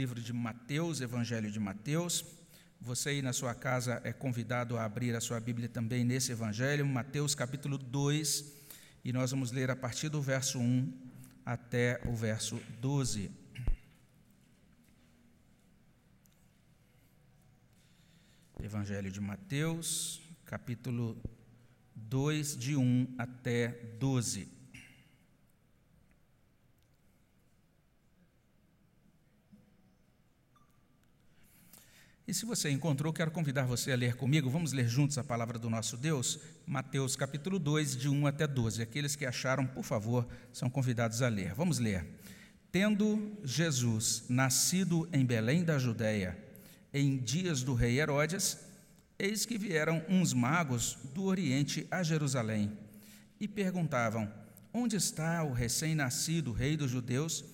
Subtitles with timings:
[0.00, 2.24] livro de Mateus, Evangelho de Mateus.
[2.80, 6.86] Você aí na sua casa é convidado a abrir a sua Bíblia também nesse Evangelho,
[6.86, 8.50] Mateus capítulo 2,
[9.04, 10.90] e nós vamos ler a partir do verso 1
[11.44, 13.30] até o verso 12.
[18.62, 21.14] Evangelho de Mateus, capítulo
[21.94, 24.59] 2, de 1 até 12.
[32.30, 34.48] E se você encontrou, quero convidar você a ler comigo.
[34.48, 36.38] Vamos ler juntos a palavra do nosso Deus?
[36.64, 38.80] Mateus capítulo 2, de 1 até 12.
[38.80, 41.54] Aqueles que acharam, por favor, são convidados a ler.
[41.54, 42.06] Vamos ler.
[42.70, 46.38] Tendo Jesus nascido em Belém da Judéia,
[46.94, 48.58] em dias do rei Herodes,
[49.18, 52.70] eis que vieram uns magos do Oriente a Jerusalém
[53.40, 54.32] e perguntavam:
[54.72, 57.44] Onde está o recém-nascido rei dos judeus?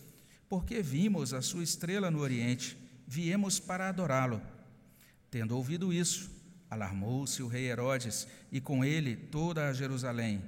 [0.51, 2.77] Porque vimos a sua estrela no Oriente,
[3.09, 4.55] viemos para adorá-lo.
[5.31, 6.31] Tendo ouvido isso,
[6.71, 10.43] alarmou-se o rei Herodes e com ele toda a Jerusalém.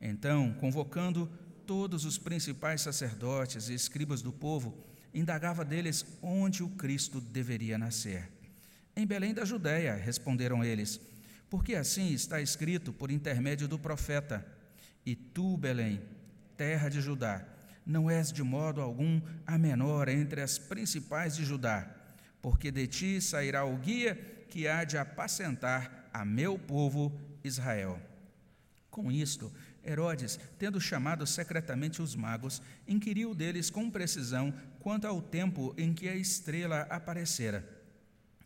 [0.00, 1.30] Então, convocando
[1.66, 8.30] todos os principais sacerdotes e escribas do povo, indagava deles onde o Cristo deveria nascer.
[8.96, 11.00] Em Belém da Judéia, responderam eles,
[11.48, 14.46] porque assim está escrito por intermédio do profeta:
[15.04, 16.00] E tu, Belém,
[16.56, 17.46] terra de Judá,
[17.84, 21.88] não és de modo algum a menor entre as principais de Judá,
[22.42, 24.14] porque de ti sairá o guia
[24.48, 28.00] que há de apacentar a meu povo Israel.
[28.90, 29.52] Com isto,
[29.84, 36.08] Herodes, tendo chamado secretamente os magos, inquiriu deles com precisão quanto ao tempo em que
[36.08, 37.64] a estrela aparecera.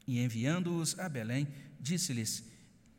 [0.07, 1.49] E enviando-os a Belém,
[1.81, 2.45] disse-lhes: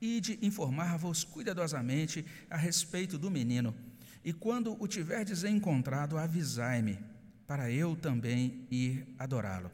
[0.02, 3.76] Ide informar-vos cuidadosamente a respeito do menino,
[4.24, 7.00] e quando o tiverdes encontrado, avisai-me,
[7.48, 9.72] para eu também ir adorá-lo.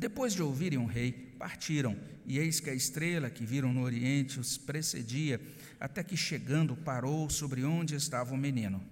[0.00, 4.40] Depois de ouvirem o rei, partiram, e eis que a estrela que viram no oriente
[4.40, 5.38] os precedia,
[5.78, 8.82] até que chegando parou sobre onde estava o menino.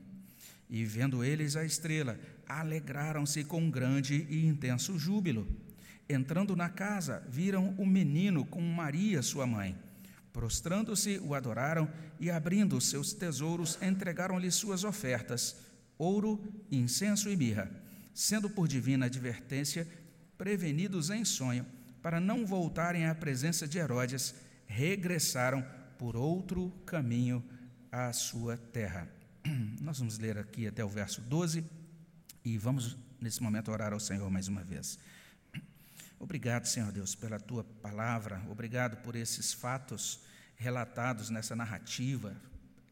[0.69, 5.49] E vendo eles a estrela, alegraram-se com grande e intenso júbilo.
[6.07, 9.75] Entrando na casa, viram o menino com Maria, sua mãe.
[10.31, 11.91] Prostrando-se, o adoraram
[12.21, 15.57] e, abrindo seus tesouros, entregaram-lhe suas ofertas:
[15.97, 16.39] ouro,
[16.71, 17.71] incenso e mirra.
[18.13, 19.89] Sendo por divina advertência,
[20.39, 21.67] prevenidos em sonho,
[22.01, 24.35] para não voltarem à presença de Herodes,
[24.67, 25.67] regressaram
[25.99, 27.45] por outro caminho
[27.91, 29.09] à sua terra.
[29.83, 31.65] Nós vamos ler aqui até o verso 12
[32.45, 34.99] e vamos, nesse momento, orar ao Senhor mais uma vez.
[36.21, 40.21] Obrigado, Senhor Deus, pela tua palavra, obrigado por esses fatos
[40.57, 42.37] relatados nessa narrativa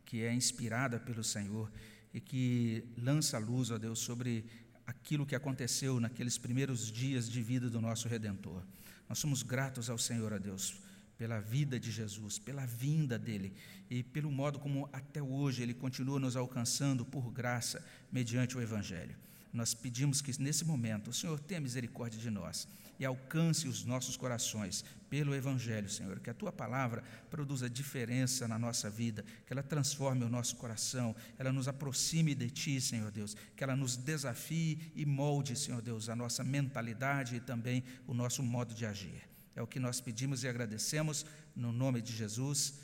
[0.04, 1.70] que é inspirada pelo Senhor
[2.14, 4.44] e que lança luz, ó Deus, sobre
[4.86, 8.62] aquilo que aconteceu naqueles primeiros dias de vida do nosso Redentor.
[9.08, 10.76] Nós somos gratos ao Senhor, a Deus,
[11.18, 13.52] pela vida de Jesus, pela vinda dele
[13.88, 19.16] e pelo modo como até hoje ele continua nos alcançando por graça mediante o Evangelho.
[19.52, 22.68] Nós pedimos que nesse momento o Senhor tenha misericórdia de nós
[22.98, 26.20] e alcance os nossos corações pelo Evangelho, Senhor.
[26.20, 31.14] Que a tua palavra produza diferença na nossa vida, que ela transforme o nosso coração,
[31.38, 36.08] ela nos aproxime de ti, Senhor Deus, que ela nos desafie e molde, Senhor Deus,
[36.08, 39.22] a nossa mentalidade e também o nosso modo de agir.
[39.54, 41.24] É o que nós pedimos e agradecemos
[41.54, 42.74] no nome de Jesus.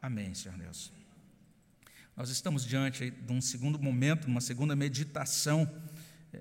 [0.00, 0.92] Amém, Senhor Deus.
[2.16, 5.66] Nós estamos diante de um segundo momento, uma segunda meditação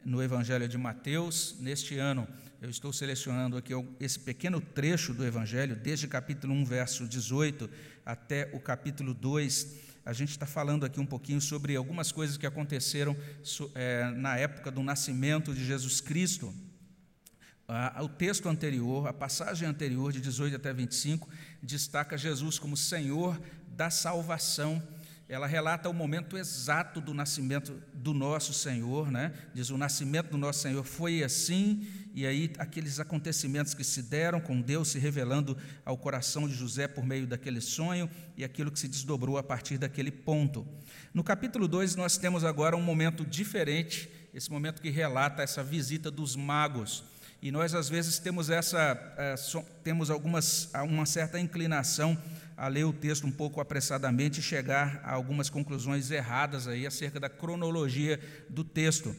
[0.06, 1.56] no Evangelho de Mateus.
[1.60, 2.28] Neste ano,
[2.62, 7.70] eu estou selecionando aqui esse pequeno trecho do Evangelho, desde capítulo 1, verso 18
[8.06, 9.92] até o capítulo 2.
[10.06, 13.16] A gente está falando aqui um pouquinho sobre algumas coisas que aconteceram
[13.76, 16.54] é, na época do nascimento de Jesus Cristo.
[18.02, 21.30] o texto anterior, a passagem anterior, de 18 até 25,
[21.62, 24.82] destaca Jesus como Senhor da salvação
[25.32, 29.32] ela relata o momento exato do nascimento do nosso Senhor, né?
[29.54, 34.42] Diz o nascimento do nosso Senhor foi assim, e aí aqueles acontecimentos que se deram
[34.42, 38.78] com Deus se revelando ao coração de José por meio daquele sonho e aquilo que
[38.78, 40.68] se desdobrou a partir daquele ponto.
[41.14, 46.12] No capítulo 2 nós temos agora um momento diferente, esse momento que relata essa visita
[46.12, 47.06] dos magos.
[47.42, 48.80] E nós às vezes temos essa
[49.18, 49.34] é,
[49.84, 52.16] temos algumas uma certa inclinação
[52.56, 57.20] a ler o texto um pouco apressadamente e chegar a algumas conclusões erradas aí acerca
[57.20, 59.16] da cronologia do texto.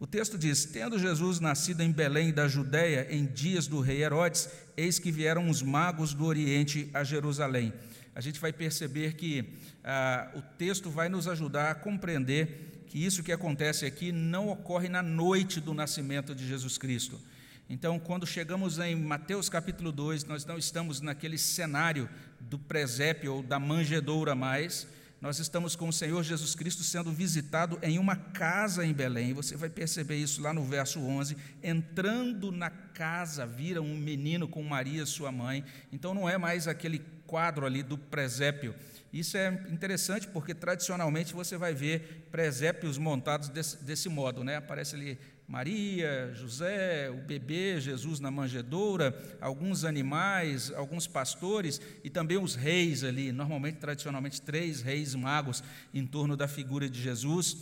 [0.00, 4.48] O texto diz: Tendo Jesus nascido em Belém da Judéia em dias do rei Herodes,
[4.74, 7.74] eis que vieram os magos do Oriente a Jerusalém.
[8.14, 9.52] A gente vai perceber que
[9.84, 14.88] ah, o texto vai nos ajudar a compreender que isso que acontece aqui não ocorre
[14.88, 17.20] na noite do nascimento de Jesus Cristo
[17.68, 22.08] Então, quando chegamos em Mateus capítulo 2, nós não estamos naquele cenário
[22.38, 24.86] do presépio ou da manjedoura mais,
[25.20, 29.32] nós estamos com o Senhor Jesus Cristo sendo visitado em uma casa em Belém.
[29.32, 31.36] Você vai perceber isso lá no verso 11.
[31.60, 35.64] Entrando na casa, vira um menino com Maria, sua mãe.
[35.92, 38.76] Então não é mais aquele quadro ali do presépio.
[39.12, 44.56] Isso é interessante porque tradicionalmente você vai ver presépios montados desse, desse modo, né?
[44.56, 45.18] Aparece ali
[45.48, 53.04] Maria, José, o bebê, Jesus na manjedoura, alguns animais, alguns pastores e também os reis
[53.04, 55.62] ali, normalmente, tradicionalmente, três reis magos
[55.94, 57.58] em torno da figura de Jesus.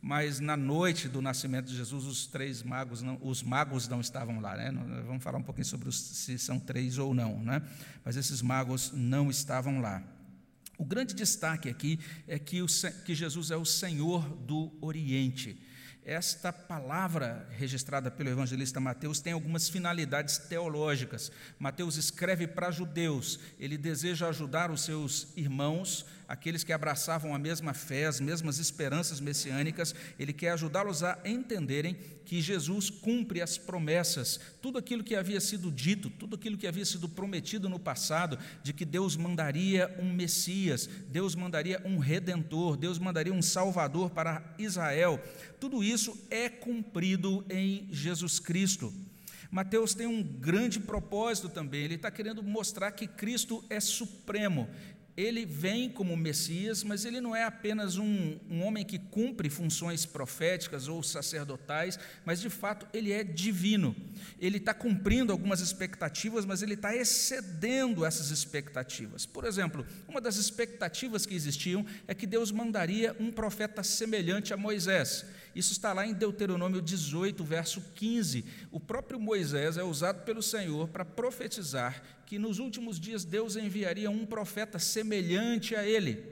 [0.00, 4.40] Mas na noite do nascimento de Jesus, os três magos, não, os magos não estavam
[4.40, 4.72] lá, né?
[5.06, 7.62] Vamos falar um pouquinho sobre os, se são três ou não, né?
[8.04, 10.02] Mas esses magos não estavam lá.
[10.76, 11.98] O grande destaque aqui
[12.28, 12.66] é que, o,
[13.04, 15.60] que Jesus é o Senhor do Oriente.
[16.08, 21.30] Esta palavra registrada pelo evangelista Mateus tem algumas finalidades teológicas.
[21.58, 27.72] Mateus escreve para judeus, ele deseja ajudar os seus irmãos aqueles que abraçavam a mesma
[27.72, 31.96] fé, as mesmas esperanças messiânicas, ele quer ajudá-los a entenderem
[32.26, 36.84] que Jesus cumpre as promessas, tudo aquilo que havia sido dito, tudo aquilo que havia
[36.84, 42.98] sido prometido no passado, de que Deus mandaria um Messias, Deus mandaria um redentor, Deus
[42.98, 45.18] mandaria um Salvador para Israel.
[45.58, 45.97] Tudo isso
[46.30, 48.92] é cumprido em Jesus Cristo.
[49.50, 54.68] Mateus tem um grande propósito também, ele está querendo mostrar que Cristo é supremo,
[55.18, 60.06] ele vem como Messias, mas ele não é apenas um, um, homem que cumpre funções
[60.06, 63.96] proféticas ou sacerdotais, mas de fato ele é divino.
[64.38, 69.26] Ele está cumprindo algumas expectativas, mas ele está excedendo essas expectativas.
[69.26, 74.56] Por exemplo, uma das expectativas que existiam é que Deus mandaria um profeta semelhante a
[74.56, 75.26] Moisés.
[75.58, 78.44] Isso está lá em Deuteronômio 18, verso 15.
[78.70, 84.08] O próprio Moisés é usado pelo Senhor para profetizar que nos últimos dias Deus enviaria
[84.08, 86.24] um profeta semelhante a ele.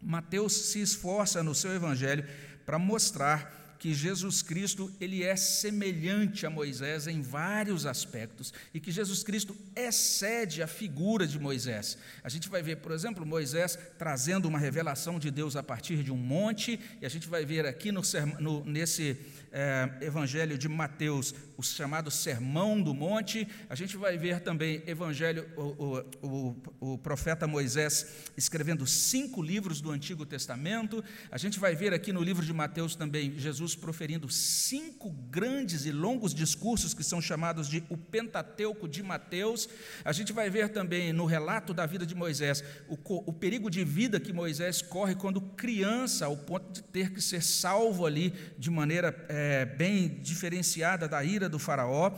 [0.00, 2.26] Mateus se esforça no seu evangelho
[2.64, 8.92] para mostrar que Jesus Cristo ele é semelhante a Moisés em vários aspectos e que
[8.92, 11.98] Jesus Cristo excede a figura de Moisés.
[12.22, 16.12] A gente vai ver, por exemplo, Moisés trazendo uma revelação de Deus a partir de
[16.12, 18.02] um monte, e a gente vai ver aqui no,
[18.38, 19.18] no nesse
[19.52, 23.46] é, Evangelho de Mateus, o chamado Sermão do Monte.
[23.68, 28.06] A gente vai ver também Evangelho, o, o, o, profeta Moisés
[28.36, 31.04] escrevendo cinco livros do Antigo Testamento.
[31.30, 35.92] A gente vai ver aqui no livro de Mateus também Jesus proferindo cinco grandes e
[35.92, 39.68] longos discursos que são chamados de o Pentateuco de Mateus.
[40.04, 42.96] A gente vai ver também no relato da vida de Moisés o,
[43.26, 47.42] o perigo de vida que Moisés corre quando criança, ao ponto de ter que ser
[47.42, 49.14] salvo ali de maneira.
[49.28, 52.12] É, é, bem diferenciada da ira do Faraó.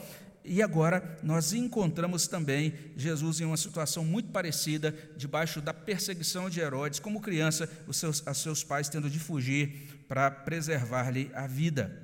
[0.45, 6.61] E agora nós encontramos também Jesus em uma situação muito parecida, debaixo da perseguição de
[6.61, 12.03] Herodes, como criança, os seus, os seus pais tendo de fugir para preservar-lhe a vida.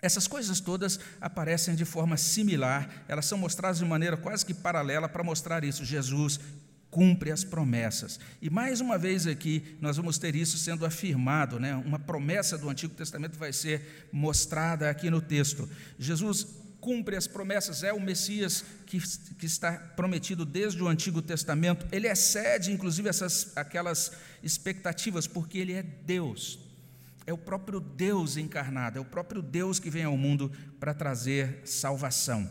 [0.00, 5.06] Essas coisas todas aparecem de forma similar, elas são mostradas de maneira quase que paralela
[5.06, 5.84] para mostrar isso.
[5.84, 6.40] Jesus
[6.90, 8.18] cumpre as promessas.
[8.42, 11.74] E mais uma vez aqui nós vamos ter isso sendo afirmado, né?
[11.76, 15.68] Uma promessa do Antigo Testamento vai ser mostrada aqui no texto.
[15.98, 16.46] Jesus
[16.80, 18.98] cumpre as promessas, é o Messias que,
[19.38, 21.86] que está prometido desde o Antigo Testamento.
[21.92, 26.58] Ele excede, inclusive, essas, aquelas expectativas, porque ele é Deus.
[27.26, 31.60] É o próprio Deus encarnado, é o próprio Deus que vem ao mundo para trazer
[31.64, 32.48] salvação.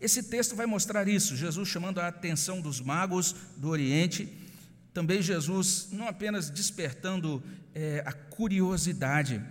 [0.00, 4.32] Esse texto vai mostrar isso, Jesus chamando a atenção dos magos do Oriente,
[4.94, 7.42] também Jesus não apenas despertando
[7.74, 9.42] é, a curiosidade,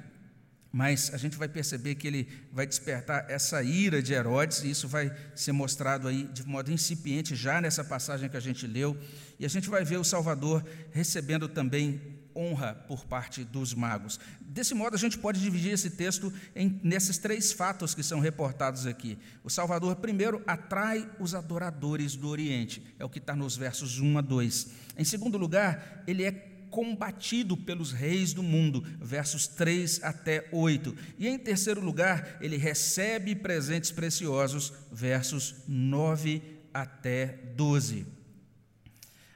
[0.72, 4.88] mas a gente vai perceber que ele vai despertar essa ira de Herodes, e isso
[4.88, 8.98] vai ser mostrado aí de modo incipiente já nessa passagem que a gente leu,
[9.40, 14.18] e a gente vai ver o Salvador recebendo também honra por parte dos magos.
[14.40, 18.86] Desse modo, a gente pode dividir esse texto em, nesses três fatos que são reportados
[18.86, 19.18] aqui.
[19.44, 24.18] O Salvador, primeiro, atrai os adoradores do Oriente, é o que está nos versos 1
[24.18, 24.68] a 2.
[24.98, 26.32] Em segundo lugar, ele é
[26.70, 30.96] combatido pelos reis do mundo, versos 3 até 8.
[31.18, 36.42] E em terceiro lugar, ele recebe presentes preciosos, versos 9
[36.74, 38.06] até 12.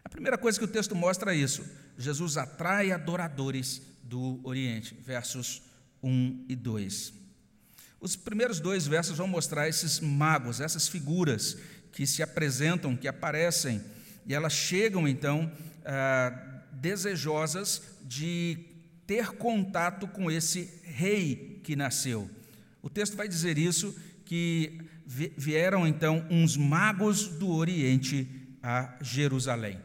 [0.05, 1.63] A primeira coisa que o texto mostra é isso
[2.03, 5.61] Jesus atrai adoradores do Oriente, versos
[6.03, 7.13] 1 e 2.
[7.99, 11.57] Os primeiros dois versos vão mostrar esses magos, essas figuras
[11.93, 13.81] que se apresentam, que aparecem,
[14.25, 15.49] e elas chegam então
[15.85, 18.57] ah, desejosas de
[19.07, 22.29] ter contato com esse rei que nasceu.
[22.81, 23.95] O texto vai dizer isso,
[24.25, 28.27] que vieram então uns magos do Oriente
[28.61, 29.79] a Jerusalém.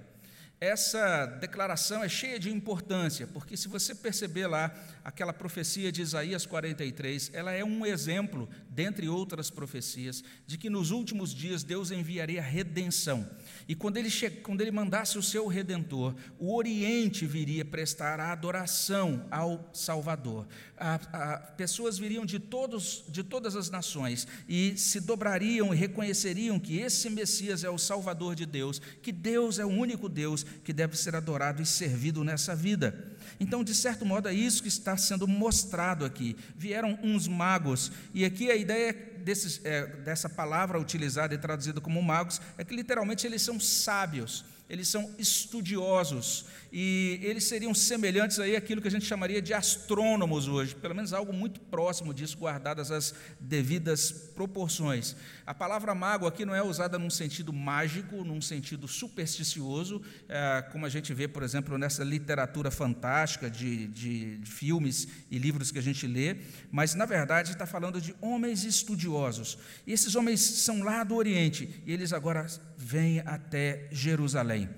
[0.61, 4.75] Essa declaração é cheia de importância, porque se você perceber lá
[5.05, 8.49] aquela profecia de Isaías 43, ela é um exemplo,
[8.79, 13.29] dentre outras profecias, de que nos últimos dias Deus enviaria redenção.
[13.67, 14.09] E quando ele,
[14.41, 20.47] quando ele mandasse o seu redentor, o Oriente viria prestar a adoração ao Salvador.
[20.77, 26.61] A, a, pessoas viriam de, todos, de todas as nações e se dobrariam e reconheceriam
[26.61, 30.73] que esse Messias é o Salvador de Deus, que Deus é o único Deus que
[30.73, 33.18] deve ser adorado e servido nessa vida.
[33.39, 36.37] Então, de certo modo, é isso que está sendo mostrado aqui.
[36.57, 38.93] Vieram uns magos, e aqui a ideia
[39.25, 44.45] desses, é, dessa palavra utilizada e traduzida como magos é que literalmente eles são sábios
[44.69, 50.49] eles são estudiosos e eles seriam semelhantes aí àquilo que a gente chamaria de astrônomos
[50.49, 55.17] hoje, pelo menos algo muito próximo disso, guardadas as devidas proporções.
[55.47, 60.85] A palavra mago aqui não é usada num sentido mágico, num sentido supersticioso, é, como
[60.85, 65.83] a gente vê, por exemplo, nessa literatura fantástica de, de, filmes e livros que a
[65.83, 66.37] gente lê,
[66.71, 69.59] mas na verdade está falando de homens estudiosos.
[69.87, 72.47] E esses homens são lá do Oriente e eles agora
[72.77, 74.69] vêm até Jerusalém.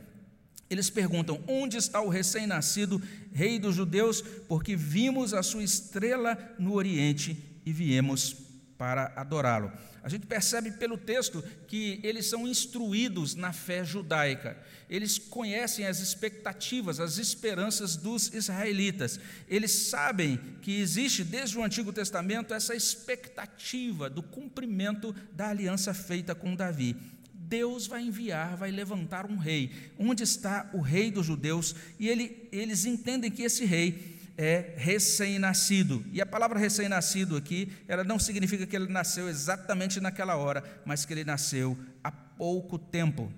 [0.70, 4.22] Eles perguntam: onde está o recém-nascido rei dos judeus?
[4.48, 7.36] Porque vimos a sua estrela no Oriente
[7.66, 8.36] e viemos
[8.78, 9.70] para adorá-lo.
[10.02, 14.56] A gente percebe pelo texto que eles são instruídos na fé judaica.
[14.88, 19.20] Eles conhecem as expectativas, as esperanças dos israelitas.
[19.46, 26.34] Eles sabem que existe desde o Antigo Testamento essa expectativa do cumprimento da aliança feita
[26.34, 26.96] com Davi.
[27.50, 29.72] Deus vai enviar, vai levantar um rei.
[29.98, 31.74] Onde está o rei dos judeus?
[31.98, 36.04] E ele, eles entendem que esse rei é recém-nascido.
[36.12, 41.04] E a palavra recém-nascido aqui, ela não significa que ele nasceu exatamente naquela hora, mas
[41.04, 43.30] que ele nasceu há pouco tempo.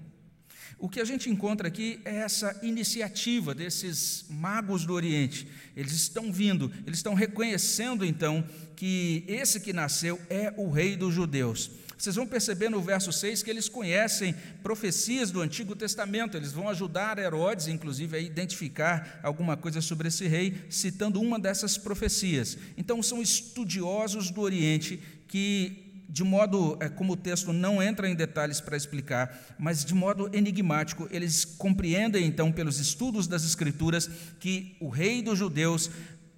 [0.78, 5.48] O que a gente encontra aqui é essa iniciativa desses magos do Oriente.
[5.74, 8.44] Eles estão vindo, eles estão reconhecendo então
[8.76, 11.70] que esse que nasceu é o rei dos judeus.
[12.02, 16.68] Vocês vão perceber no verso 6 que eles conhecem profecias do Antigo Testamento, eles vão
[16.68, 22.58] ajudar Herodes, inclusive, a identificar alguma coisa sobre esse rei, citando uma dessas profecias.
[22.76, 28.16] Então, são estudiosos do Oriente que de modo, é, como o texto não entra em
[28.16, 34.76] detalhes para explicar, mas de modo enigmático, eles compreendem então, pelos estudos das Escrituras, que
[34.80, 35.88] o rei dos judeus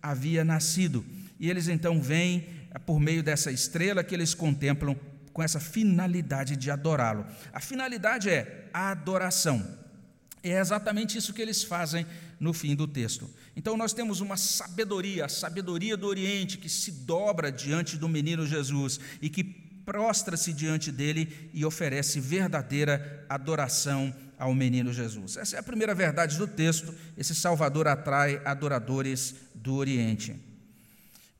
[0.02, 1.02] havia nascido.
[1.40, 4.94] E eles então vêm, é, por meio dessa estrela que eles contemplam,
[5.34, 7.26] com essa finalidade de adorá-lo.
[7.52, 9.62] A finalidade é a adoração.
[10.42, 12.06] É exatamente isso que eles fazem
[12.38, 13.28] no fim do texto.
[13.56, 18.46] Então nós temos uma sabedoria, a sabedoria do Oriente que se dobra diante do menino
[18.46, 25.36] Jesus e que prostra-se diante dele e oferece verdadeira adoração ao menino Jesus.
[25.36, 26.94] Essa é a primeira verdade do texto.
[27.18, 30.36] Esse Salvador atrai adoradores do Oriente.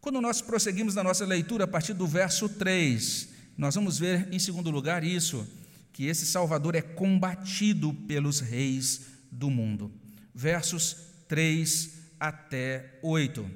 [0.00, 4.38] Quando nós prosseguimos na nossa leitura a partir do verso 3, nós vamos ver, em
[4.38, 5.46] segundo lugar, isso,
[5.92, 9.92] que esse Salvador é combatido pelos reis do mundo.
[10.34, 10.96] Versos
[11.28, 13.49] 3 até 8.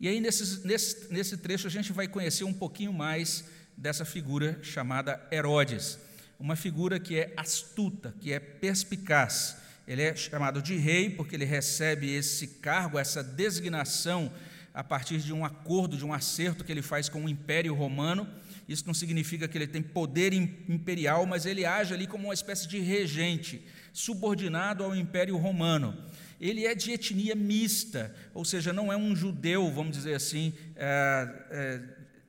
[0.00, 3.44] E aí, nesse, nesse, nesse trecho, a gente vai conhecer um pouquinho mais
[3.76, 5.98] dessa figura chamada Herodes,
[6.38, 9.58] uma figura que é astuta, que é perspicaz.
[9.86, 14.32] Ele é chamado de rei porque ele recebe esse cargo, essa designação,
[14.72, 18.26] a partir de um acordo, de um acerto que ele faz com o Império Romano
[18.68, 22.66] isso não significa que ele tem poder imperial, mas ele age ali como uma espécie
[22.66, 25.96] de regente, subordinado ao Império Romano.
[26.40, 31.28] Ele é de etnia mista, ou seja, não é um judeu, vamos dizer assim, é,
[31.50, 31.80] é,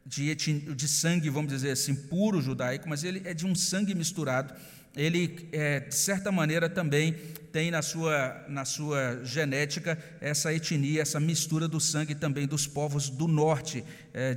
[0.05, 4.53] de, de sangue, vamos dizer assim, puro judaico, mas ele é de um sangue misturado.
[4.95, 7.13] Ele, é, de certa maneira, também
[7.51, 13.09] tem na sua, na sua genética essa etnia, essa mistura do sangue também dos povos
[13.09, 13.83] do norte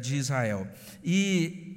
[0.00, 0.67] de Israel.
[1.05, 1.68] E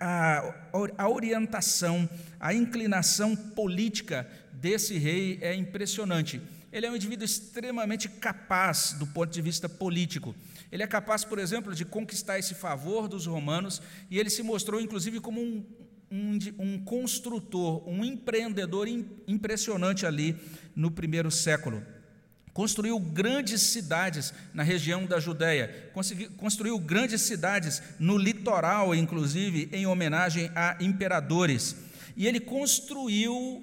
[0.00, 0.54] a,
[0.98, 2.08] a, orientação,
[2.40, 6.40] a inclinação política desse rei é impressionante.
[6.72, 10.34] Ele é um indivíduo extremamente capaz do ponto de vista político.
[10.70, 13.80] Ele é capaz, por exemplo, de conquistar esse favor dos romanos,
[14.10, 15.64] e ele se mostrou, inclusive, como um,
[16.10, 18.88] um, um construtor, um empreendedor
[19.26, 20.36] impressionante ali
[20.74, 21.82] no primeiro século
[22.56, 25.92] construiu grandes cidades na região da Judéia,
[26.38, 31.76] construiu grandes cidades no litoral, inclusive, em homenagem a imperadores.
[32.16, 33.62] E ele construiu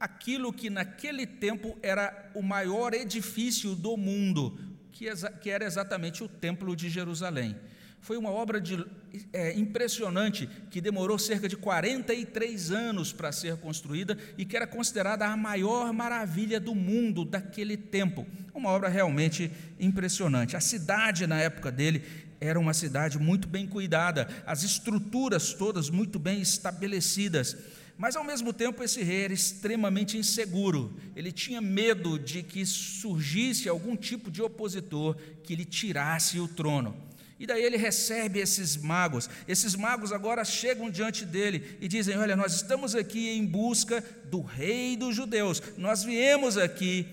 [0.00, 4.58] aquilo que naquele tempo era o maior edifício do mundo,
[4.90, 7.54] que era exatamente o Templo de Jerusalém.
[8.02, 8.84] Foi uma obra de,
[9.32, 15.24] é, impressionante que demorou cerca de 43 anos para ser construída e que era considerada
[15.24, 18.26] a maior maravilha do mundo daquele tempo.
[18.52, 20.56] Uma obra realmente impressionante.
[20.56, 22.02] A cidade, na época dele,
[22.40, 27.56] era uma cidade muito bem cuidada, as estruturas todas muito bem estabelecidas.
[27.96, 30.96] Mas ao mesmo tempo esse rei era extremamente inseguro.
[31.14, 37.11] Ele tinha medo de que surgisse algum tipo de opositor que lhe tirasse o trono.
[37.42, 39.28] E daí ele recebe esses magos.
[39.48, 44.40] Esses magos agora chegam diante dele e dizem: Olha, nós estamos aqui em busca do
[44.40, 45.60] rei dos judeus.
[45.76, 47.04] Nós viemos aqui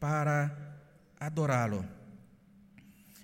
[0.00, 0.50] para
[1.20, 1.86] adorá-lo.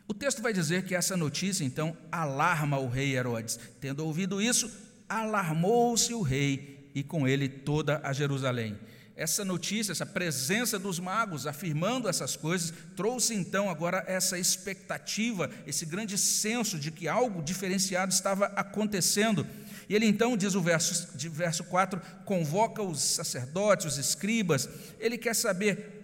[0.07, 3.59] O texto vai dizer que essa notícia então alarma o rei Herodes.
[3.81, 4.71] Tendo ouvido isso,
[5.09, 8.79] alarmou-se o rei e com ele toda a Jerusalém
[9.17, 15.85] essa notícia, essa presença dos magos afirmando essas coisas, trouxe então agora essa expectativa, esse
[15.85, 19.47] grande senso de que algo diferenciado estava acontecendo.
[19.89, 25.35] E ele então, diz o verso, verso 4, convoca os sacerdotes, os escribas, ele quer
[25.35, 26.03] saber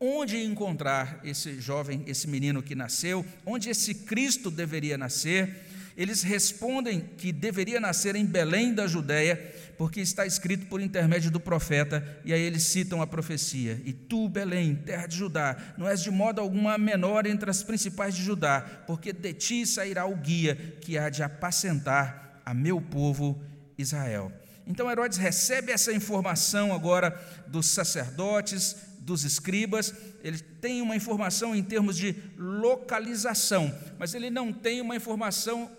[0.00, 5.66] onde encontrar esse jovem, esse menino que nasceu, onde esse Cristo deveria nascer.
[5.96, 11.38] Eles respondem que deveria nascer em Belém da Judéia, porque está escrito por intermédio do
[11.38, 16.02] profeta, e aí eles citam a profecia: E tu, Belém, terra de Judá, não és
[16.02, 20.56] de modo alguma menor entre as principais de Judá, porque de ti sairá o guia
[20.80, 23.40] que há de apacentar a meu povo
[23.78, 24.32] Israel.
[24.66, 31.62] Então Herodes recebe essa informação agora dos sacerdotes, dos escribas, ele tem uma informação em
[31.62, 35.70] termos de localização, mas ele não tem uma informação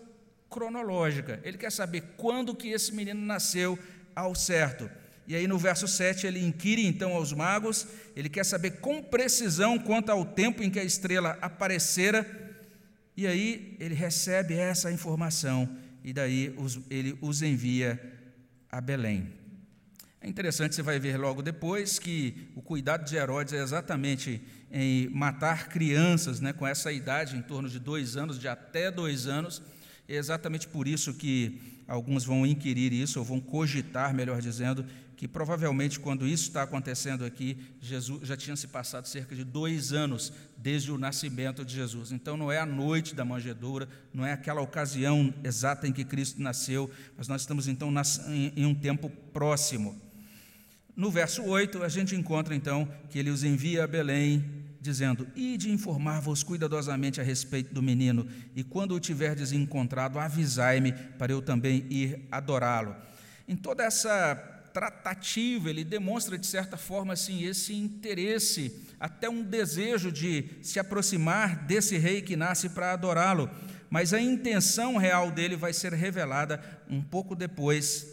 [0.50, 1.40] cronológica.
[1.44, 3.78] Ele quer saber quando que esse menino nasceu
[4.16, 4.90] ao certo.
[5.28, 9.78] E aí no verso 7 ele inquire então aos magos, ele quer saber com precisão
[9.78, 12.26] quanto ao tempo em que a estrela aparecera,
[13.16, 15.70] e aí ele recebe essa informação,
[16.04, 18.00] e daí os, ele os envia
[18.72, 19.32] a Belém.
[20.22, 25.08] É interessante, você vai ver logo depois que o cuidado de Herodes é exatamente em
[25.10, 29.62] matar crianças né, com essa idade, em torno de dois anos, de até dois anos,
[30.10, 34.84] é exatamente por isso que alguns vão inquirir isso, ou vão cogitar, melhor dizendo,
[35.16, 39.94] que provavelmente quando isso está acontecendo aqui, Jesus já tinha se passado cerca de dois
[39.94, 42.12] anos desde o nascimento de Jesus.
[42.12, 46.42] Então não é a noite da manjedoura, não é aquela ocasião exata em que Cristo
[46.42, 47.94] nasceu, mas nós estamos então
[48.56, 50.00] em um tempo próximo.
[50.96, 55.72] No verso 8, a gente encontra então que ele os envia a Belém dizendo: Ide
[55.72, 61.86] informar-vos cuidadosamente a respeito do menino, e quando o tiverdes encontrado, avisai-me, para eu também
[61.90, 62.96] ir adorá-lo.
[63.48, 64.36] Em toda essa
[64.74, 71.66] tratativa, ele demonstra, de certa forma, assim, esse interesse, até um desejo de se aproximar
[71.66, 73.50] desse rei que nasce para adorá-lo.
[73.90, 78.08] Mas a intenção real dele vai ser revelada um pouco depois,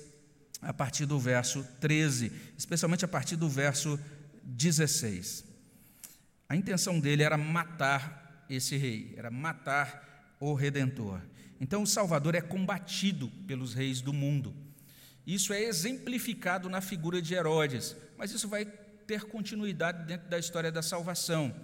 [0.63, 4.01] a partir do verso 13, especialmente a partir do verso
[4.43, 5.46] 16.
[6.49, 11.21] A intenção dele era matar esse rei, era matar o redentor.
[11.61, 14.55] Então o Salvador é combatido pelos reis do mundo.
[15.27, 20.71] Isso é exemplificado na figura de Herodes, mas isso vai ter continuidade dentro da história
[20.71, 21.55] da salvação.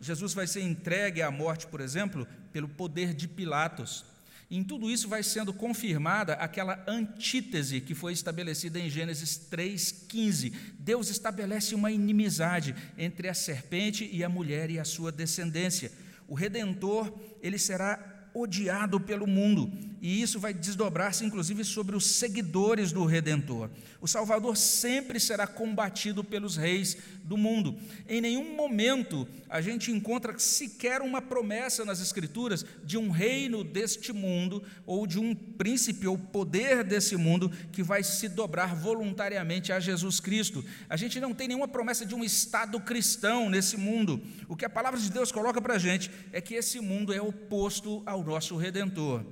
[0.00, 4.04] Jesus vai ser entregue à morte, por exemplo, pelo poder de Pilatos.
[4.50, 10.52] Em tudo isso vai sendo confirmada aquela antítese que foi estabelecida em Gênesis 3,15.
[10.76, 15.92] Deus estabelece uma inimizade entre a serpente e a mulher e a sua descendência.
[16.26, 22.92] O redentor, ele será odiado pelo mundo, e isso vai desdobrar-se inclusive sobre os seguidores
[22.92, 23.70] do Redentor.
[24.00, 27.78] O Salvador sempre será combatido pelos reis do mundo.
[28.08, 34.12] Em nenhum momento a gente encontra sequer uma promessa nas Escrituras de um reino deste
[34.12, 39.78] mundo ou de um príncipe ou poder desse mundo que vai se dobrar voluntariamente a
[39.78, 40.64] Jesus Cristo.
[40.88, 44.20] A gente não tem nenhuma promessa de um Estado cristão nesse mundo.
[44.48, 47.20] O que a palavra de Deus coloca para a gente é que esse mundo é
[47.20, 49.24] oposto ao nosso Redentor.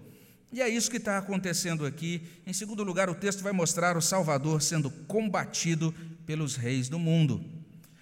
[0.52, 2.22] E é isso que está acontecendo aqui.
[2.46, 7.44] Em segundo lugar, o texto vai mostrar o Salvador sendo combatido pelos reis do mundo.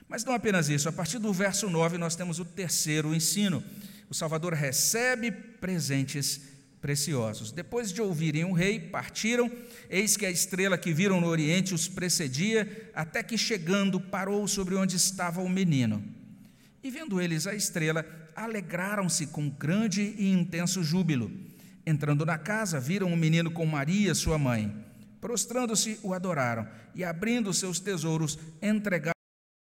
[0.09, 3.63] Mas não apenas isso, a partir do verso 9 nós temos o terceiro ensino.
[4.09, 6.41] O Salvador recebe presentes
[6.81, 7.51] preciosos.
[7.51, 9.51] Depois de ouvirem o rei, partiram.
[9.91, 14.77] Eis que a estrela que viram no oriente os precedia, até que chegando parou sobre
[14.77, 16.05] onde estava o menino.
[16.83, 21.31] E vendo eles a estrela, alegraram-se com grande e intenso júbilo.
[21.87, 24.85] Entrando na casa, viram um menino com Maria, sua mãe.
[25.21, 29.13] Prostrando-se, o adoraram e, abrindo seus tesouros, entregaram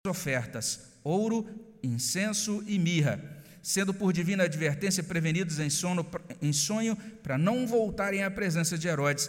[0.09, 1.48] ofertas: ouro,
[1.83, 3.37] incenso e mirra.
[3.62, 6.07] sendo por divina advertência prevenidos em, sono,
[6.40, 9.29] em sonho para não voltarem à presença de Herodes,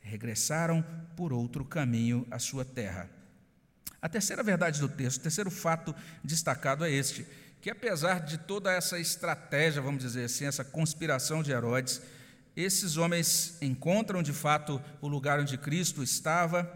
[0.00, 0.84] regressaram
[1.16, 3.08] por outro caminho à sua terra.
[4.02, 7.26] A terceira verdade do texto, o terceiro fato destacado é este:
[7.66, 12.00] que apesar de toda essa estratégia, vamos dizer assim, essa conspiração de Herodes,
[12.56, 16.72] esses homens encontram de fato o lugar onde Cristo estava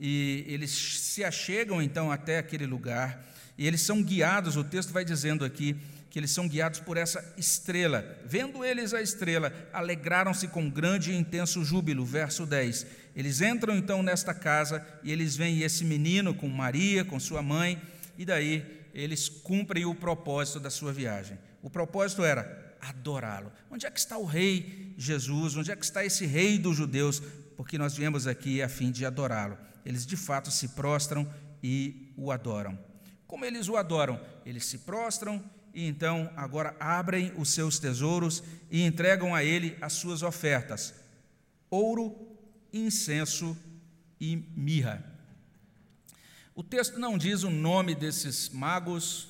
[0.00, 3.22] e eles se achegam então até aquele lugar
[3.58, 5.76] e eles são guiados, o texto vai dizendo aqui,
[6.08, 8.02] que eles são guiados por essa estrela.
[8.24, 12.02] Vendo eles a estrela, alegraram-se com grande e intenso júbilo.
[12.02, 12.86] Verso 10.
[13.14, 17.78] Eles entram então nesta casa e eles veem esse menino com Maria, com sua mãe,
[18.16, 21.38] e daí eles cumprem o propósito da sua viagem.
[21.62, 23.52] O propósito era adorá-lo.
[23.70, 25.56] Onde é que está o rei Jesus?
[25.56, 27.20] Onde é que está esse rei dos judeus?
[27.56, 29.58] Porque nós viemos aqui a fim de adorá-lo.
[29.84, 31.28] Eles de fato se prostram
[31.62, 32.78] e o adoram.
[33.26, 34.20] Como eles o adoram?
[34.44, 39.92] Eles se prostram e então agora abrem os seus tesouros e entregam a ele as
[39.92, 40.94] suas ofertas:
[41.70, 42.14] ouro,
[42.72, 43.56] incenso
[44.20, 45.09] e mirra.
[46.60, 49.28] O texto não diz o nome desses magos,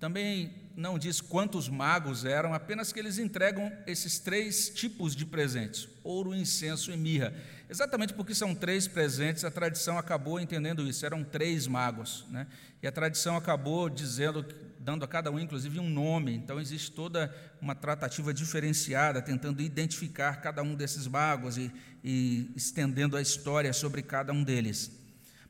[0.00, 5.86] também não diz quantos magos eram, apenas que eles entregam esses três tipos de presentes:
[6.02, 7.34] ouro, incenso e mirra.
[7.68, 12.46] Exatamente porque são três presentes, a tradição acabou entendendo isso, eram três magos, né?
[12.82, 14.42] e a tradição acabou dizendo,
[14.80, 20.40] dando a cada um, inclusive, um nome, então existe toda uma tratativa diferenciada, tentando identificar
[20.40, 21.70] cada um desses magos e,
[22.02, 25.04] e estendendo a história sobre cada um deles.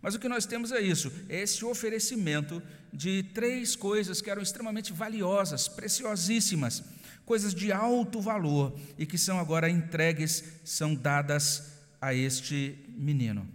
[0.07, 4.40] Mas o que nós temos é isso, é esse oferecimento de três coisas que eram
[4.40, 6.81] extremamente valiosas, preciosíssimas,
[7.25, 13.49] coisas de alto valor e que são agora entregues, são dadas a este menino.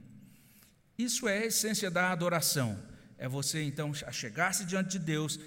[0.98, 2.78] Isso é a essência da adoração.
[3.18, 5.40] É você então chegar-se diante de Deus,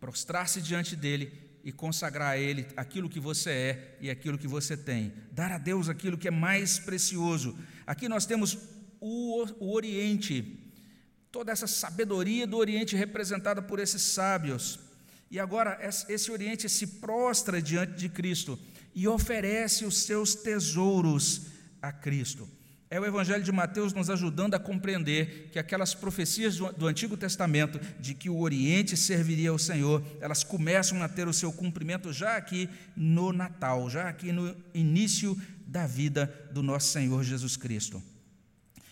[0.00, 4.76] prostrar-se diante dele e consagrar a ele aquilo que você é e aquilo que você
[4.76, 5.12] tem.
[5.30, 7.56] Dar a Deus aquilo que é mais precioso.
[7.86, 8.58] Aqui nós temos
[9.00, 10.58] o, o Oriente,
[11.30, 14.80] toda essa sabedoria do Oriente representada por esses sábios.
[15.30, 18.58] E agora esse Oriente se prostra diante de Cristo
[18.94, 21.46] e oferece os seus tesouros
[21.80, 22.48] a Cristo.
[22.90, 27.78] É o Evangelho de Mateus nos ajudando a compreender que aquelas profecias do, Antigo Testamento
[28.00, 32.36] de que o Oriente serviria ao Senhor, elas começam a ter o seu cumprimento já
[32.38, 38.02] aqui no Natal, já aqui no início da vida do nosso Senhor Jesus Cristo.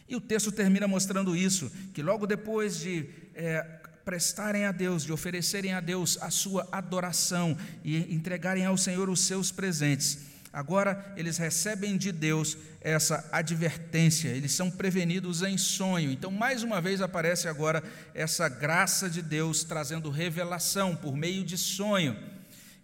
[0.08, 3.62] E o texto termina mostrando isso, que logo depois de é,
[4.04, 9.20] prestarem a Deus, de oferecerem a Deus a sua adoração e entregarem ao Senhor os
[9.20, 16.10] seus presentes, Agora eles recebem de Deus essa advertência, eles são prevenidos em sonho.
[16.10, 21.58] Então, mais uma vez aparece agora essa graça de Deus trazendo revelação por meio de
[21.58, 22.16] sonho.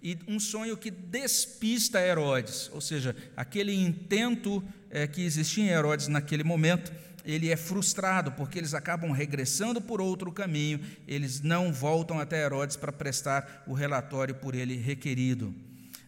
[0.02, 6.08] E um sonho que despista Herodes, ou seja, aquele intento é, que existia em Herodes
[6.08, 6.92] naquele momento,
[7.24, 12.76] ele é frustrado, porque eles acabam regressando por outro caminho, eles não voltam até Herodes
[12.76, 15.54] para prestar o relatório por ele requerido.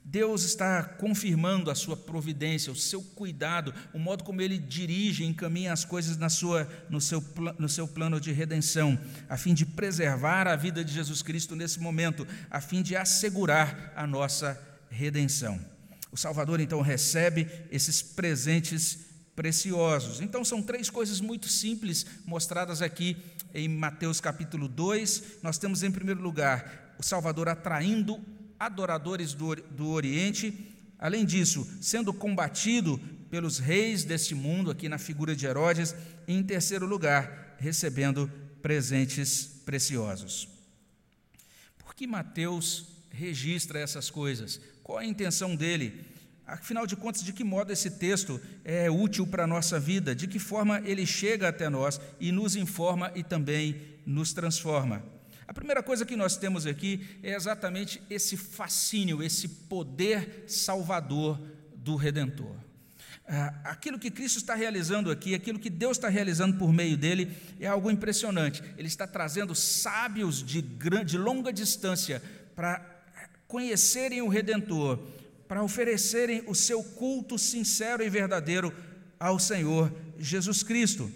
[0.07, 5.27] Deus está confirmando a sua providência, o seu cuidado, o modo como ele dirige e
[5.27, 7.25] encaminha as coisas na sua, no, seu,
[7.59, 8.99] no seu plano de redenção,
[9.29, 13.93] a fim de preservar a vida de Jesus Cristo nesse momento, a fim de assegurar
[13.97, 15.59] a nossa redenção.
[16.13, 20.21] O Salvador então recebe esses presentes preciosos.
[20.21, 23.17] Então são três coisas muito simples mostradas aqui
[23.53, 25.41] em Mateus capítulo 2.
[25.43, 28.21] Nós temos em primeiro lugar o Salvador atraindo
[28.59, 32.99] adoradores do, do Oriente, além disso, sendo combatido
[33.31, 35.95] pelos reis deste mundo, aqui na figura de Herodes,
[36.27, 38.31] e em terceiro lugar, recebendo
[38.63, 40.49] presentes preciosos.
[41.79, 44.61] Por que Mateus registra essas coisas?
[44.83, 46.14] Qual a intenção dele?
[46.47, 50.15] Afinal de contas, de que modo esse texto é útil para a nossa vida?
[50.15, 55.03] De que forma ele chega até nós e nos informa e também nos transforma?
[55.47, 61.41] A primeira coisa que nós temos aqui é exatamente esse fascínio, esse poder salvador
[61.77, 62.57] do Redentor.
[63.27, 67.35] Ah, aquilo que Cristo está realizando aqui, aquilo que Deus está realizando por meio dele,
[67.59, 68.63] é algo impressionante.
[68.77, 72.23] Ele está trazendo sábios de, grande, de longa distância
[72.55, 72.85] para
[73.49, 74.99] conhecerem o Redentor,
[75.49, 78.73] para oferecerem o seu culto sincero e verdadeiro
[79.19, 81.11] ao Senhor Jesus Cristo.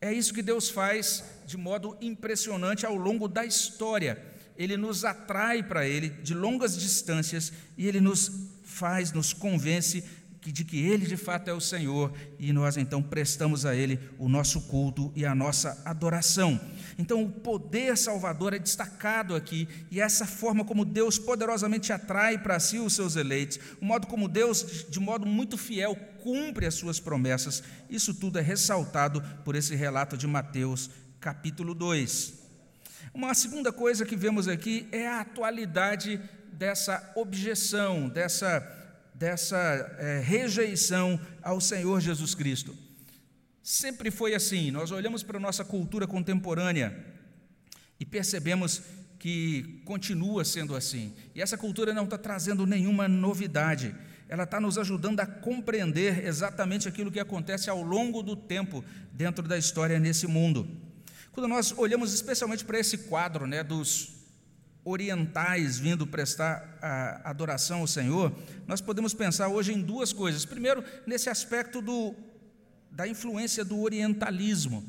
[0.00, 4.20] É isso que Deus faz de modo impressionante ao longo da história.
[4.56, 8.30] Ele nos atrai para Ele de longas distâncias e Ele nos
[8.64, 10.04] faz, nos convence
[10.50, 14.28] de que Ele de fato é o Senhor e nós então prestamos a Ele o
[14.28, 16.60] nosso culto e a nossa adoração.
[16.98, 22.58] Então, o poder salvador é destacado aqui e essa forma como Deus poderosamente atrai para
[22.58, 26.98] si os seus eleitos, o modo como Deus, de modo muito fiel, cumpre as suas
[26.98, 32.34] promessas, isso tudo é ressaltado por esse relato de Mateus, capítulo 2.
[33.14, 36.18] Uma segunda coisa que vemos aqui é a atualidade
[36.52, 38.60] dessa objeção, dessa,
[39.22, 39.56] dessa
[40.00, 42.76] é, rejeição ao Senhor Jesus Cristo.
[43.62, 44.72] Sempre foi assim.
[44.72, 47.06] Nós olhamos para a nossa cultura contemporânea
[48.00, 48.82] e percebemos
[49.20, 51.14] que continua sendo assim.
[51.36, 53.94] E essa cultura não está trazendo nenhuma novidade.
[54.28, 59.46] Ela está nos ajudando a compreender exatamente aquilo que acontece ao longo do tempo dentro
[59.46, 60.68] da história nesse mundo.
[61.30, 64.21] Quando nós olhamos especialmente para esse quadro né, dos
[64.84, 66.78] orientais vindo prestar
[67.24, 68.32] adoração ao Senhor,
[68.66, 70.44] nós podemos pensar hoje em duas coisas.
[70.44, 72.14] Primeiro, nesse aspecto do,
[72.90, 74.84] da influência do orientalismo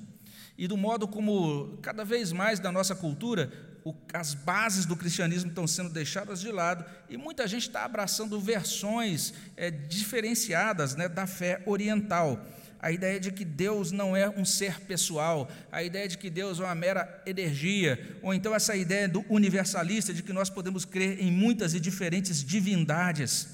[0.58, 3.52] e do modo como, cada vez mais da nossa cultura,
[3.86, 8.40] o, as bases do cristianismo estão sendo deixadas de lado e muita gente está abraçando
[8.40, 12.44] versões é, diferenciadas né, da fé oriental
[12.84, 16.60] a ideia de que Deus não é um ser pessoal, a ideia de que Deus
[16.60, 21.24] é uma mera energia, ou então essa ideia do universalista de que nós podemos crer
[21.24, 23.48] em muitas e diferentes divindades.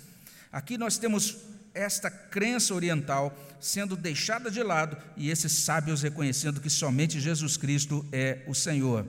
[0.52, 1.38] Aqui nós temos
[1.76, 8.04] esta crença oriental sendo deixada de lado e esses sábios reconhecendo que somente Jesus Cristo
[8.12, 9.06] é o Senhor.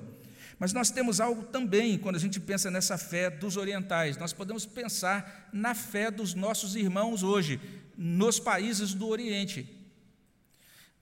[0.59, 4.66] Mas nós temos algo também, quando a gente pensa nessa fé dos orientais, nós podemos
[4.66, 7.59] pensar na fé dos nossos irmãos hoje,
[7.96, 9.80] nos países do Oriente.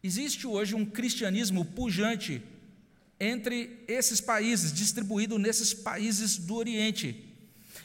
[0.09, 2.40] Existe hoje um cristianismo pujante
[3.21, 7.27] entre esses países, distribuído nesses países do Oriente.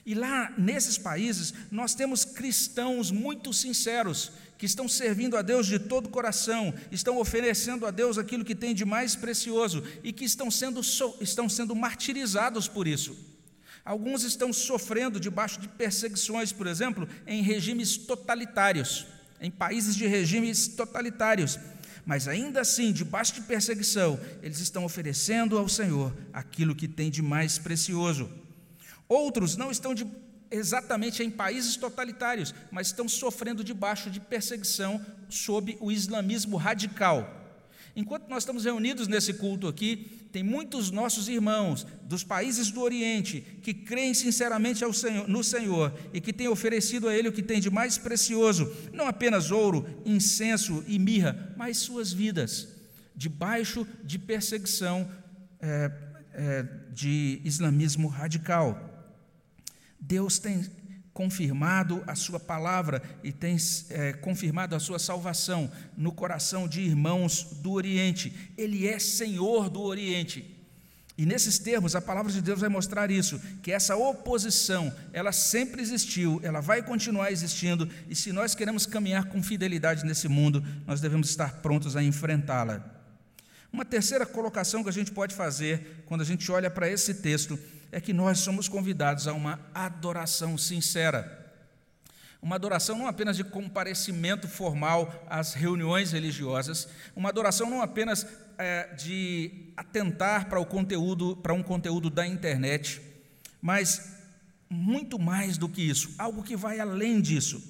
[0.05, 5.77] E lá, nesses países, nós temos cristãos muito sinceros, que estão servindo a Deus de
[5.77, 10.23] todo o coração, estão oferecendo a Deus aquilo que tem de mais precioso e que
[10.23, 10.79] estão sendo,
[11.19, 13.17] estão sendo martirizados por isso.
[13.83, 19.05] Alguns estão sofrendo debaixo de perseguições, por exemplo, em regimes totalitários,
[19.41, 21.59] em países de regimes totalitários
[22.05, 27.21] mas ainda assim, debaixo de perseguição, eles estão oferecendo ao Senhor aquilo que tem de
[27.21, 28.29] mais precioso.
[29.07, 30.05] Outros não estão de,
[30.51, 37.42] exatamente em países totalitários, mas estão sofrendo debaixo de perseguição sob o islamismo radical.
[37.95, 43.41] Enquanto nós estamos reunidos nesse culto aqui, tem muitos nossos irmãos dos países do Oriente
[43.61, 47.61] que creem sinceramente Senhor, no Senhor e que têm oferecido a Ele o que tem
[47.61, 52.67] de mais precioso, não apenas ouro, incenso e mirra, mas suas vidas,
[53.15, 55.07] debaixo de perseguição
[55.61, 55.91] é,
[56.33, 58.89] é, de islamismo radical.
[59.99, 60.65] Deus tem
[61.13, 63.55] confirmado a sua palavra e tem
[63.89, 68.51] é, confirmado a sua salvação no coração de irmãos do Oriente.
[68.57, 70.53] Ele é Senhor do Oriente.
[71.15, 75.79] E nesses termos, a palavra de Deus vai mostrar isso, que essa oposição, ela sempre
[75.79, 80.99] existiu, ela vai continuar existindo, e se nós queremos caminhar com fidelidade nesse mundo, nós
[80.99, 82.83] devemos estar prontos a enfrentá-la.
[83.71, 87.59] Uma terceira colocação que a gente pode fazer quando a gente olha para esse texto
[87.93, 91.41] é que nós somos convidados a uma adoração sincera.
[92.41, 98.25] Uma adoração não apenas de comparecimento formal às reuniões religiosas, uma adoração não apenas
[98.57, 102.99] é, de atentar para o conteúdo, para um conteúdo da internet,
[103.61, 104.17] mas
[104.67, 107.61] muito mais do que isso, algo que vai além disso,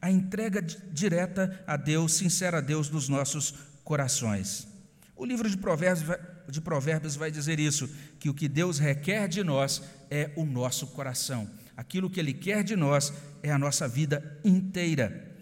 [0.00, 4.66] a entrega direta a Deus, sincera a Deus dos nossos corações.
[5.16, 6.08] O livro de Provérbios
[6.48, 10.88] de Provérbios vai dizer isso, que o que Deus requer de nós é o nosso
[10.88, 11.48] coração.
[11.76, 15.32] Aquilo que Ele quer de nós é a nossa vida inteira.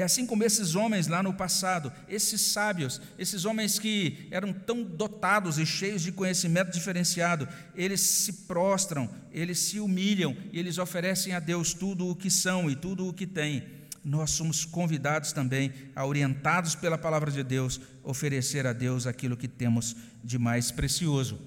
[0.00, 4.84] É assim como esses homens lá no passado, esses sábios, esses homens que eram tão
[4.84, 11.32] dotados e cheios de conhecimento diferenciado, eles se prostram, eles se humilham e eles oferecem
[11.32, 13.77] a Deus tudo o que são e tudo o que têm.
[14.04, 19.96] Nós somos convidados também, orientados pela palavra de Deus, oferecer a Deus aquilo que temos
[20.22, 21.38] de mais precioso.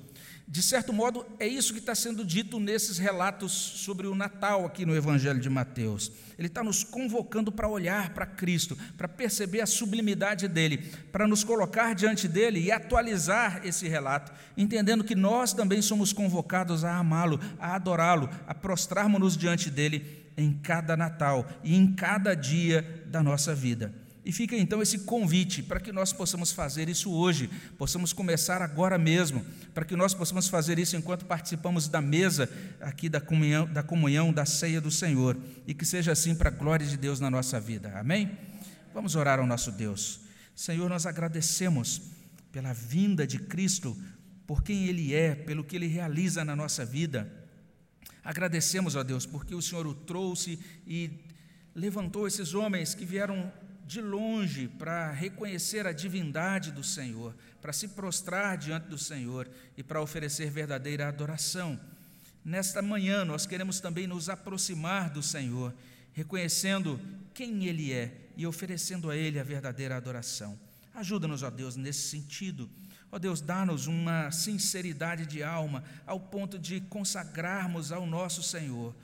[0.51, 4.85] De certo modo, é isso que está sendo dito nesses relatos sobre o Natal aqui
[4.85, 6.11] no Evangelho de Mateus.
[6.37, 11.45] Ele está nos convocando para olhar para Cristo, para perceber a sublimidade dele, para nos
[11.45, 17.39] colocar diante dele e atualizar esse relato, entendendo que nós também somos convocados a amá-lo,
[17.57, 23.53] a adorá-lo, a prostrarmos-nos diante dele em cada Natal e em cada dia da nossa
[23.53, 23.93] vida.
[24.23, 28.97] E fica então esse convite para que nós possamos fazer isso hoje, possamos começar agora
[28.97, 32.47] mesmo, para que nós possamos fazer isso enquanto participamos da mesa
[32.79, 36.53] aqui da comunhão, da comunhão, da ceia do Senhor, e que seja assim para a
[36.53, 37.97] glória de Deus na nossa vida.
[37.97, 38.37] Amém?
[38.93, 40.19] Vamos orar ao nosso Deus.
[40.55, 42.01] Senhor, nós agradecemos
[42.51, 43.97] pela vinda de Cristo,
[44.45, 47.40] por quem Ele é, pelo que Ele realiza na nossa vida.
[48.23, 51.09] Agradecemos, ó Deus, porque o Senhor o trouxe e
[51.75, 53.51] levantou esses homens que vieram
[53.85, 59.83] de longe para reconhecer a divindade do Senhor, para se prostrar diante do Senhor e
[59.83, 61.79] para oferecer verdadeira adoração.
[62.43, 65.73] Nesta manhã, nós queremos também nos aproximar do Senhor,
[66.13, 66.99] reconhecendo
[67.33, 70.57] quem Ele é e oferecendo a Ele a verdadeira adoração.
[70.93, 72.69] Ajuda-nos, ó Deus, nesse sentido.
[73.11, 78.95] Ó Deus, dá-nos uma sinceridade de alma ao ponto de consagrarmos ao nosso Senhor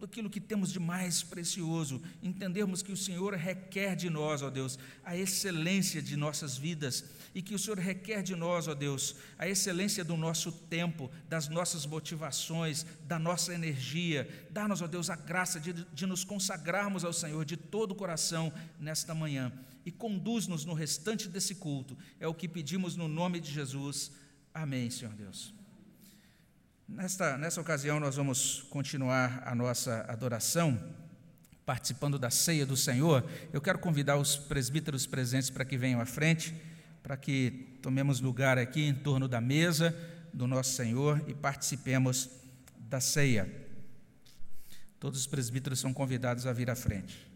[0.00, 4.48] tudo aquilo que temos de mais precioso, entendermos que o Senhor requer de nós, ó
[4.48, 9.16] Deus, a excelência de nossas vidas e que o Senhor requer de nós, ó Deus,
[9.38, 14.26] a excelência do nosso tempo, das nossas motivações, da nossa energia.
[14.50, 18.50] Dá-nos, ó Deus, a graça de, de nos consagrarmos ao Senhor de todo o coração
[18.78, 19.52] nesta manhã
[19.84, 21.96] e conduz-nos no restante desse culto.
[22.18, 24.12] É o que pedimos no nome de Jesus.
[24.54, 25.59] Amém, Senhor Deus.
[26.90, 30.76] Nesta, nessa ocasião, nós vamos continuar a nossa adoração,
[31.64, 33.24] participando da ceia do Senhor.
[33.52, 36.52] Eu quero convidar os presbíteros presentes para que venham à frente,
[37.00, 39.96] para que tomemos lugar aqui em torno da mesa
[40.34, 42.28] do nosso Senhor e participemos
[42.76, 43.48] da ceia.
[44.98, 47.29] Todos os presbíteros são convidados a vir à frente.